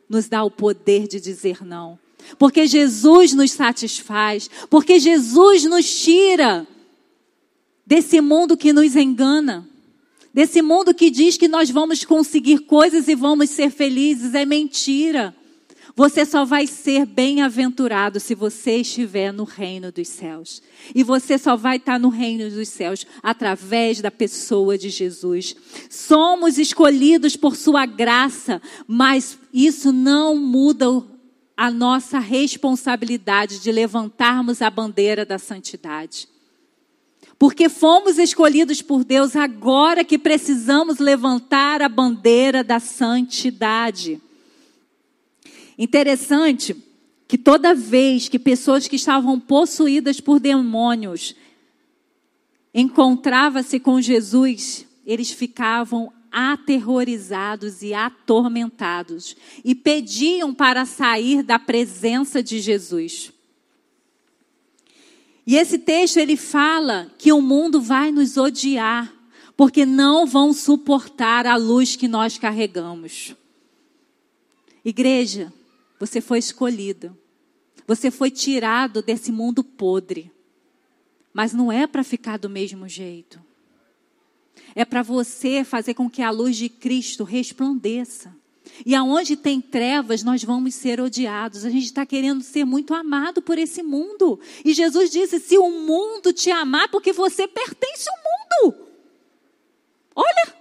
[0.09, 1.99] nos dá o poder de dizer não.
[2.39, 6.67] Porque Jesus nos satisfaz, porque Jesus nos tira
[7.87, 9.69] desse mundo que nos engana.
[10.37, 15.35] Desse mundo que diz que nós vamos conseguir coisas e vamos ser felizes, é mentira.
[15.97, 20.63] Você só vai ser bem-aventurado se você estiver no reino dos céus.
[20.95, 25.57] E você só vai estar no reino dos céus através da pessoa de Jesus.
[25.89, 31.03] Somos escolhidos por Sua graça, mas isso não muda
[31.57, 36.29] a nossa responsabilidade de levantarmos a bandeira da santidade.
[37.39, 44.21] Porque fomos escolhidos por Deus agora que precisamos levantar a bandeira da santidade.
[45.79, 46.75] Interessante
[47.29, 51.35] que toda vez que pessoas que estavam possuídas por demônios
[52.73, 62.61] encontrava-se com Jesus, eles ficavam aterrorizados e atormentados e pediam para sair da presença de
[62.61, 63.33] Jesus.
[65.47, 69.15] E esse texto ele fala que o mundo vai nos odiar,
[69.57, 73.35] porque não vão suportar a luz que nós carregamos.
[74.85, 75.53] Igreja,
[75.99, 77.17] você foi escolhida.
[77.87, 80.31] Você foi tirado desse mundo podre.
[81.33, 83.41] Mas não é para ficar do mesmo jeito.
[84.75, 88.36] É para você fazer com que a luz de Cristo resplandeça.
[88.85, 91.65] E aonde tem trevas, nós vamos ser odiados.
[91.65, 94.39] A gente está querendo ser muito amado por esse mundo.
[94.65, 98.17] E Jesus disse: se o mundo te amar, porque você pertence ao
[98.67, 98.87] mundo.
[100.15, 100.57] Olha.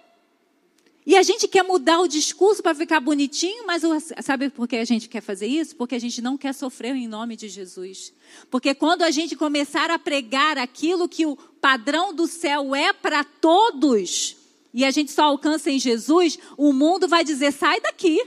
[1.08, 3.84] E a gente quer mudar o discurso para ficar bonitinho, mas
[4.24, 5.76] sabe por que a gente quer fazer isso?
[5.76, 8.12] Porque a gente não quer sofrer em nome de Jesus.
[8.50, 13.24] Porque quando a gente começar a pregar aquilo que o padrão do céu é para
[13.24, 14.36] todos,
[14.76, 18.22] e a gente só alcança em Jesus, o mundo vai dizer: sai daqui.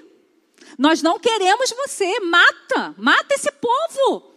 [0.78, 4.32] Nós não queremos você, mata, mata esse povo.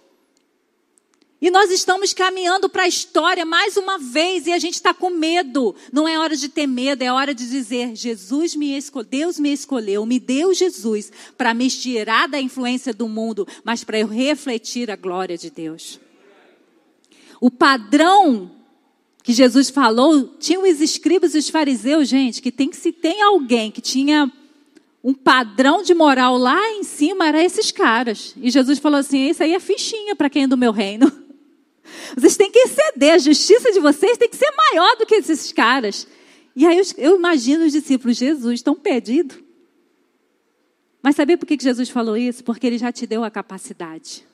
[1.42, 5.10] E nós estamos caminhando para a história mais uma vez e a gente está com
[5.10, 5.74] medo.
[5.92, 9.54] Não é hora de ter medo, é hora de dizer: Jesus me escolheu, Deus me
[9.54, 14.92] escolheu, me deu Jesus para me tirar da influência do mundo, mas para eu refletir
[14.92, 15.98] a glória de Deus.
[17.40, 18.61] O padrão
[19.24, 23.22] que Jesus falou, tinham os escribas e os fariseus, gente, que tem que se tem
[23.22, 24.32] alguém que tinha
[25.04, 28.36] um padrão de moral lá em cima, eram esses caras.
[28.38, 31.12] E Jesus falou assim: Isso aí é fichinha para quem é do meu reino.
[32.16, 35.52] Vocês têm que exceder, a justiça de vocês tem que ser maior do que esses
[35.52, 36.08] caras.
[36.56, 39.36] E aí eu, eu imagino os discípulos, Jesus, tão perdido.
[41.02, 42.44] Mas sabe por que Jesus falou isso?
[42.44, 44.26] Porque ele já te deu a capacidade.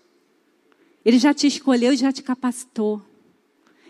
[1.05, 3.01] Ele já te escolheu e já te capacitou.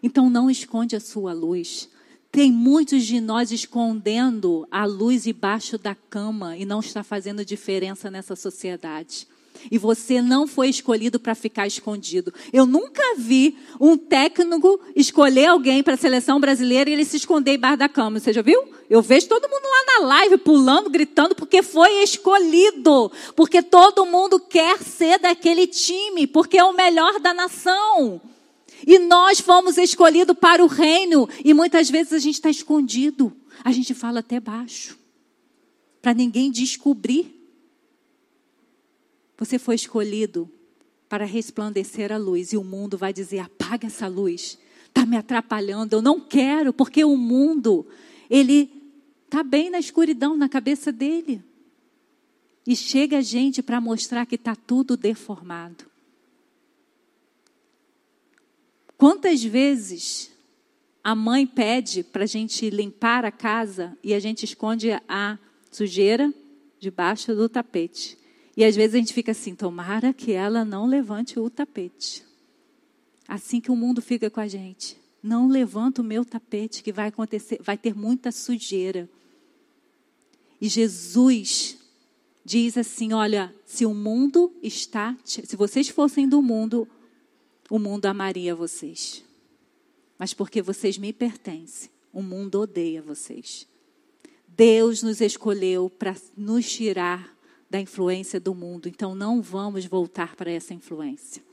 [0.02, 1.90] Então não esconde a sua luz.
[2.32, 8.12] Tem muitos de nós escondendo a luz debaixo da cama e não está fazendo diferença
[8.12, 9.28] nessa sociedade.
[9.72, 12.34] E você não foi escolhido para ficar escondido.
[12.54, 17.56] Eu nunca vi um técnico escolher alguém para a seleção brasileira e ele se esconder
[17.56, 18.20] embaixo da cama.
[18.20, 18.64] Você já viu?
[18.90, 23.12] Eu vejo todo mundo lá na live pulando, gritando, porque foi escolhido.
[23.36, 28.22] Porque todo mundo quer ser daquele time, porque é o melhor da nação.
[28.86, 31.28] E nós fomos escolhidos para o reino.
[31.44, 33.36] E muitas vezes a gente está escondido.
[33.64, 34.98] A gente fala até baixo.
[36.02, 37.34] para ninguém descobrir.
[39.38, 40.50] Você foi escolhido
[41.10, 44.58] para resplandecer a luz e o mundo vai dizer: apaga essa luz,
[44.88, 47.86] está me atrapalhando, eu não quero, porque o mundo,
[48.30, 48.72] ele
[49.26, 51.44] está bem na escuridão na cabeça dele.
[52.66, 55.86] E chega gente para mostrar que está tudo deformado.
[58.98, 60.32] Quantas vezes
[61.04, 65.38] a mãe pede para a gente limpar a casa e a gente esconde a
[65.72, 66.34] sujeira
[66.80, 68.18] debaixo do tapete?
[68.56, 72.26] E às vezes a gente fica assim: tomara que ela não levante o tapete.
[73.28, 74.98] Assim que o mundo fica com a gente.
[75.22, 79.08] Não levanta o meu tapete, que vai acontecer, vai ter muita sujeira.
[80.60, 81.78] E Jesus
[82.44, 86.88] diz assim: olha, se o mundo está, se vocês fossem do mundo,
[87.70, 89.24] o mundo amaria vocês.
[90.18, 93.68] Mas porque vocês me pertencem, o mundo odeia vocês.
[94.48, 97.38] Deus nos escolheu para nos tirar
[97.70, 101.44] da influência do mundo, então não vamos voltar para essa influência.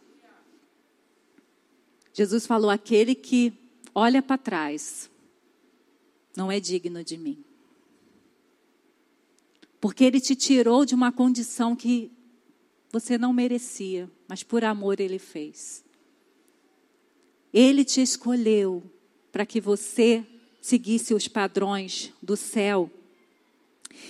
[2.12, 3.52] Jesus falou: aquele que
[3.94, 5.10] olha para trás
[6.36, 7.44] não é digno de mim.
[9.80, 12.10] Porque ele te tirou de uma condição que
[12.90, 15.84] você não merecia, mas por amor ele fez.
[17.54, 18.82] Ele te escolheu
[19.30, 20.24] para que você
[20.60, 22.90] seguisse os padrões do céu.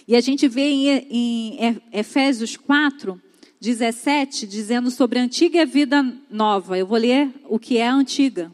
[0.09, 0.63] E a gente vê
[1.11, 3.21] em, Efésios 4,
[3.61, 6.79] 17, dizendo sobre a antiga e a vida nova.
[6.79, 8.54] Eu vou ler o que é a antiga.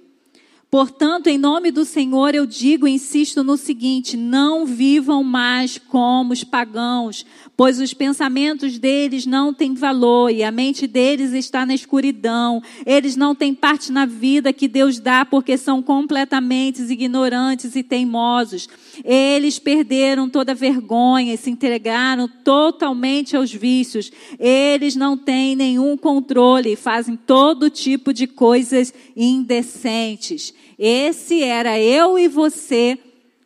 [0.70, 6.32] Portanto, em nome do Senhor, eu digo e insisto no seguinte: não vivam mais como
[6.32, 11.74] os pagãos, pois os pensamentos deles não têm valor e a mente deles está na
[11.74, 12.62] escuridão.
[12.86, 18.68] Eles não têm parte na vida que Deus dá porque são completamente ignorantes e teimosos.
[19.04, 24.12] Eles perderam toda vergonha e se entregaram totalmente aos vícios.
[24.38, 30.59] Eles não têm nenhum controle e fazem todo tipo de coisas indecentes.
[30.78, 32.98] Esse era eu e você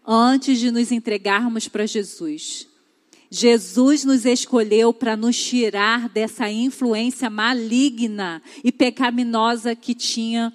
[0.07, 2.69] antes de nos entregarmos para Jesus.
[3.31, 10.53] Jesus nos escolheu para nos tirar dessa influência maligna e pecaminosa que tinha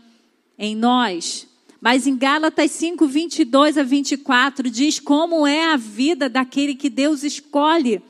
[0.58, 1.48] em nós.
[1.82, 7.24] Mas em Gálatas 5, 22 a 24, diz como é a vida daquele que Deus
[7.24, 8.02] escolhe.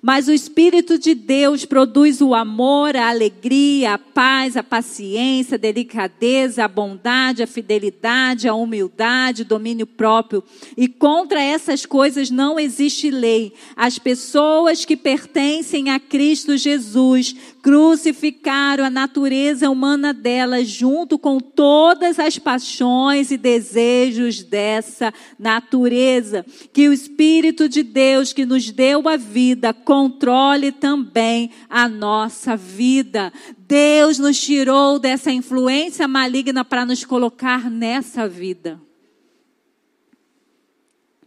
[0.00, 5.58] Mas o Espírito de Deus produz o amor, a alegria, a paz, a paciência, a
[5.58, 10.42] delicadeza, a bondade, a fidelidade, a humildade, domínio próprio.
[10.76, 13.52] E contra essas coisas não existe lei.
[13.76, 22.18] As pessoas que pertencem a Cristo Jesus crucificaram a natureza humana delas junto com todas
[22.18, 26.44] as paixões e desejos dessa natureza.
[26.72, 33.32] Que o Espírito de Deus que nos deu a vida controle também a nossa vida.
[33.56, 38.80] Deus nos tirou dessa influência maligna para nos colocar nessa vida.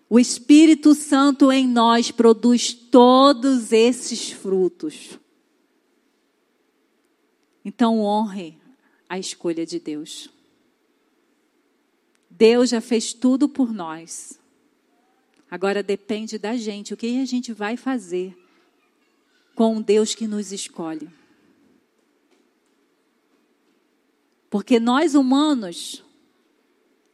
[0.10, 5.21] O Espírito Santo em nós produz todos esses frutos.
[7.64, 8.58] Então honre
[9.08, 10.30] a escolha de Deus.
[12.30, 14.40] Deus já fez tudo por nós.
[15.50, 18.38] Agora depende da gente, o que a gente vai fazer
[19.54, 21.10] com o Deus que nos escolhe.
[24.50, 26.04] Porque nós humanos,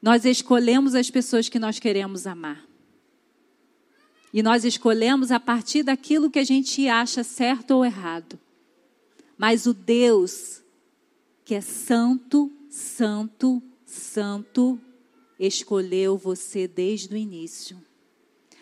[0.02, 2.66] nós escolhemos as pessoas que nós queremos amar.
[4.32, 8.39] E nós escolhemos a partir daquilo que a gente acha certo ou errado.
[9.38, 10.63] Mas o Deus
[11.47, 14.77] que é santo, santo, santo,
[15.39, 17.81] escolheu você desde o início,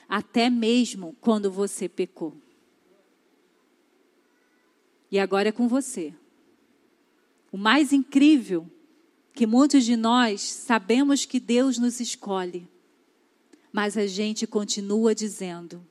[0.08, 2.36] até mesmo quando você pecou.
[5.10, 6.14] E agora é com você.
[7.52, 8.70] O mais incrível
[9.34, 12.68] que muitos de nós sabemos que Deus nos escolhe,
[13.74, 15.84] mas a gente continua dizendo: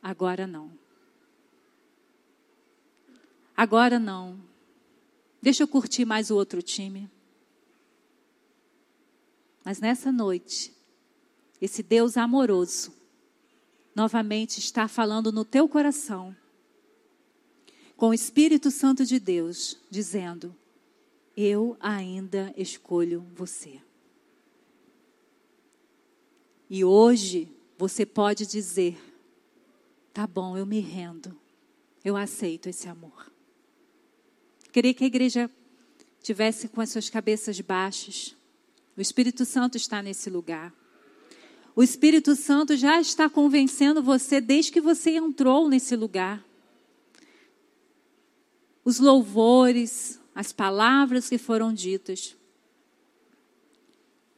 [0.00, 0.70] agora não.
[3.58, 4.38] Agora não.
[5.42, 7.10] Deixa eu curtir mais o outro time.
[9.64, 10.72] Mas nessa noite,
[11.60, 12.94] esse Deus amoroso
[13.96, 16.36] novamente está falando no teu coração
[17.96, 20.54] com o Espírito Santo de Deus, dizendo:
[21.36, 23.82] Eu ainda escolho você.
[26.70, 28.96] E hoje você pode dizer:
[30.14, 31.36] Tá bom, eu me rendo,
[32.04, 33.36] eu aceito esse amor.
[34.72, 35.50] Queria que a igreja
[36.22, 38.36] tivesse com as suas cabeças baixas.
[38.96, 40.74] O Espírito Santo está nesse lugar.
[41.74, 46.44] O Espírito Santo já está convencendo você desde que você entrou nesse lugar.
[48.84, 52.36] Os louvores, as palavras que foram ditas.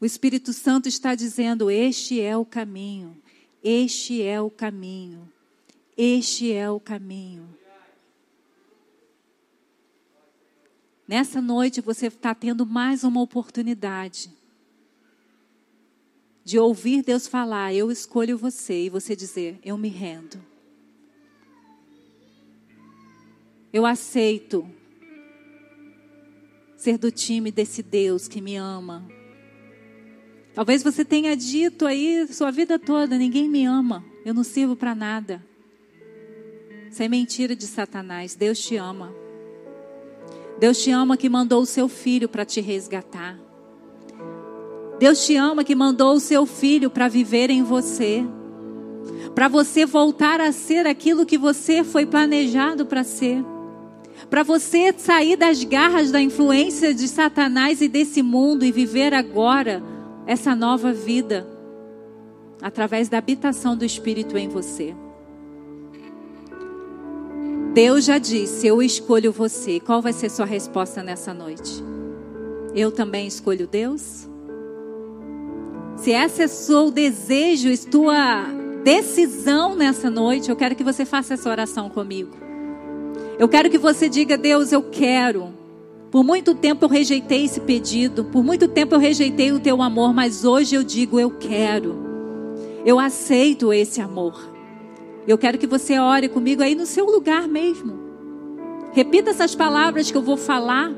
[0.01, 3.16] O Espírito Santo está dizendo: Este é o caminho,
[3.62, 5.31] este é o caminho,
[5.97, 7.60] este é o caminho.
[11.11, 14.31] Nessa noite você está tendo mais uma oportunidade
[16.45, 20.41] de ouvir Deus falar, eu escolho você, e você dizer, eu me rendo.
[23.73, 24.71] Eu aceito
[26.77, 29.05] ser do time desse Deus que me ama.
[30.55, 34.95] Talvez você tenha dito aí sua vida toda: ninguém me ama, eu não sirvo para
[34.95, 35.45] nada.
[36.89, 38.37] Isso é mentira de Satanás.
[38.37, 39.13] Deus te ama.
[40.61, 43.39] Deus te ama que mandou o seu filho para te resgatar.
[44.99, 48.23] Deus te ama que mandou o seu filho para viver em você.
[49.35, 53.43] Para você voltar a ser aquilo que você foi planejado para ser.
[54.29, 59.83] Para você sair das garras da influência de Satanás e desse mundo e viver agora
[60.27, 61.49] essa nova vida
[62.61, 64.95] através da habitação do Espírito em você.
[67.73, 69.79] Deus já disse: Eu escolho você.
[69.79, 71.83] Qual vai ser sua resposta nessa noite?
[72.75, 74.29] Eu também escolho Deus?
[75.97, 78.47] Se esse é seu desejo, tua
[78.83, 82.31] decisão nessa noite, eu quero que você faça essa oração comigo.
[83.39, 85.55] Eu quero que você diga: Deus, eu quero.
[86.11, 90.12] Por muito tempo eu rejeitei esse pedido, por muito tempo eu rejeitei o teu amor,
[90.12, 92.11] mas hoje eu digo: eu quero.
[92.85, 94.50] Eu aceito esse amor.
[95.31, 97.97] Eu quero que você ore comigo aí no seu lugar mesmo.
[98.93, 100.93] Repita essas palavras que eu vou falar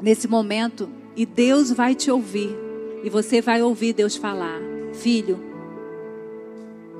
[0.00, 2.56] nesse momento e Deus vai te ouvir.
[3.02, 4.60] E você vai ouvir Deus falar:
[4.92, 5.36] Filho,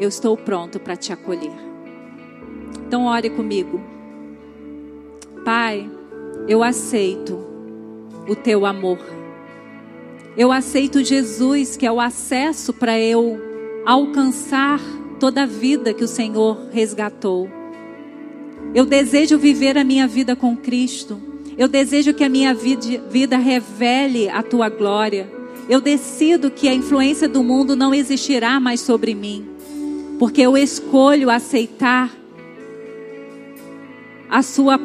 [0.00, 1.52] eu estou pronto para te acolher.
[2.84, 3.80] Então, ore comigo.
[5.44, 5.88] Pai,
[6.48, 7.38] eu aceito
[8.28, 8.98] o teu amor.
[10.36, 13.38] Eu aceito Jesus, que é o acesso para eu
[13.86, 14.80] alcançar
[15.18, 17.48] toda a vida que o Senhor resgatou.
[18.74, 21.20] Eu desejo viver a minha vida com Cristo.
[21.56, 25.30] Eu desejo que a minha vida revele a tua glória.
[25.68, 29.46] Eu decido que a influência do mundo não existirá mais sobre mim,
[30.18, 32.10] porque eu escolho aceitar
[34.30, 34.78] a sua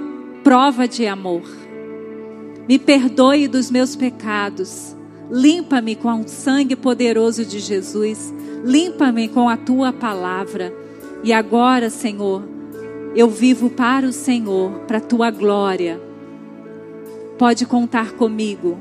[0.44, 1.44] prova de amor.
[2.68, 4.96] Me perdoe dos meus pecados.
[5.30, 8.34] Limpa-me com o sangue poderoso de Jesus.
[8.64, 10.74] Limpa-me com a tua palavra.
[11.24, 12.44] E agora, Senhor,
[13.16, 16.02] eu vivo para o Senhor, para a tua glória.
[17.38, 18.78] Pode contar comigo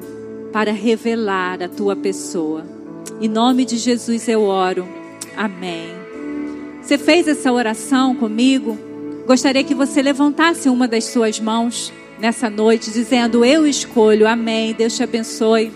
[0.52, 2.64] para revelar a tua pessoa.
[3.20, 4.86] Em nome de Jesus eu oro.
[5.36, 5.88] Amém.
[6.80, 8.78] Você fez essa oração comigo?
[9.26, 14.28] Gostaria que você levantasse uma das suas mãos nessa noite, dizendo: Eu escolho.
[14.28, 14.74] Amém.
[14.74, 15.72] Deus te abençoe.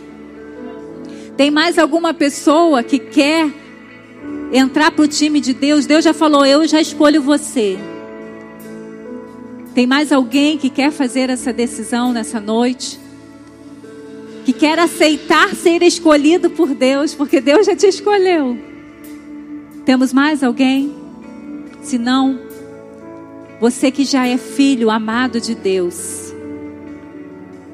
[1.37, 3.51] Tem mais alguma pessoa que quer
[4.53, 5.87] entrar para o time de Deus?
[5.87, 7.79] Deus já falou: Eu já escolho você.
[9.75, 13.07] Tem mais alguém que quer fazer essa decisão nessa noite?
[14.47, 18.57] que quer aceitar ser escolhido por Deus, porque Deus já te escolheu.
[19.85, 20.95] Temos mais alguém?
[21.83, 22.39] Se não,
[23.61, 26.33] você que já é filho amado de Deus,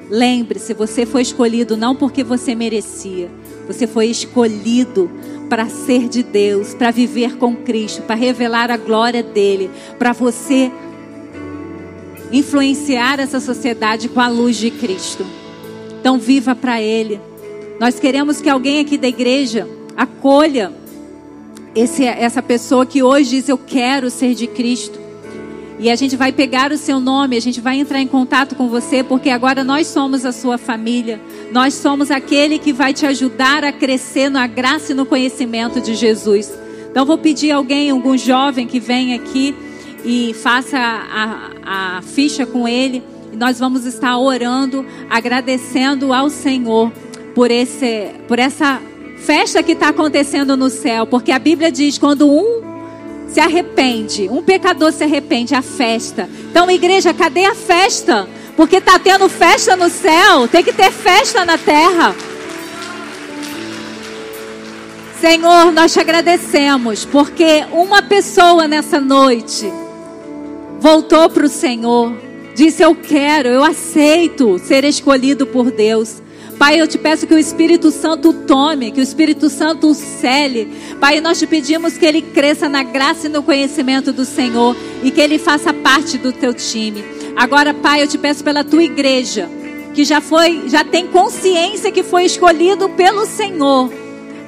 [0.09, 3.29] lembre-se, você foi escolhido não porque você merecia,
[3.67, 5.09] você foi escolhido
[5.49, 10.71] para ser de Deus, para viver com Cristo, para revelar a glória dele, para você
[12.31, 15.25] influenciar essa sociedade com a luz de Cristo.
[15.99, 17.19] Então viva para Ele.
[17.79, 20.71] Nós queremos que alguém aqui da igreja acolha
[21.75, 25.02] esse, essa pessoa que hoje diz eu quero ser de Cristo.
[25.83, 28.69] E a gente vai pegar o seu nome, a gente vai entrar em contato com
[28.69, 31.19] você, porque agora nós somos a sua família.
[31.51, 35.93] Nós somos aquele que vai te ajudar a crescer na graça e no conhecimento de
[35.93, 36.49] Jesus.
[36.89, 39.53] Então vou pedir alguém, algum jovem que venha aqui
[40.05, 43.03] e faça a, a ficha com ele.
[43.33, 46.93] E nós vamos estar orando, agradecendo ao Senhor
[47.35, 48.81] por, esse, por essa
[49.17, 51.05] festa que está acontecendo no céu.
[51.05, 52.72] Porque a Bíblia diz: quando um
[53.27, 56.29] se arrepende, um pecador se arrepende, a festa.
[56.49, 58.27] Então, igreja, cadê a festa?
[58.55, 62.15] Porque está tendo festa no céu, tem que ter festa na terra.
[65.19, 69.71] Senhor, nós te agradecemos, porque uma pessoa nessa noite
[70.79, 72.13] voltou para o Senhor
[72.55, 76.21] Disse: Eu quero, eu aceito ser escolhido por Deus.
[76.57, 80.71] Pai, eu te peço que o Espírito Santo tome, que o Espírito Santo o cele.
[80.99, 85.11] Pai, nós te pedimos que ele cresça na graça e no conhecimento do Senhor e
[85.11, 87.03] que ele faça parte do teu time.
[87.35, 89.49] Agora, Pai, eu te peço pela tua igreja,
[89.93, 93.91] que já foi, já tem consciência que foi escolhido pelo Senhor.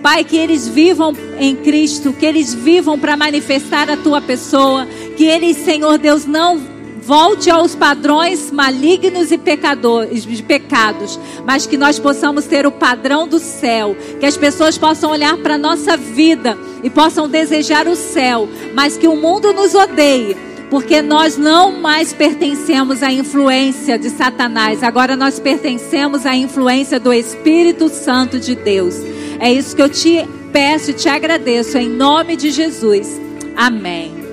[0.01, 4.87] Pai, que eles vivam em Cristo, que eles vivam para manifestar a tua pessoa,
[5.17, 6.74] que eles, Senhor Deus, não
[7.05, 13.37] volte aos padrões malignos e pecadores, pecados, mas que nós possamos ter o padrão do
[13.37, 18.49] céu, que as pessoas possam olhar para a nossa vida e possam desejar o céu,
[18.73, 20.35] mas que o mundo nos odeie,
[20.71, 27.13] porque nós não mais pertencemos à influência de Satanás, agora nós pertencemos à influência do
[27.13, 28.95] Espírito Santo de Deus.
[29.39, 33.21] É isso que eu te peço e te agradeço em nome de Jesus.
[33.55, 34.24] Amém.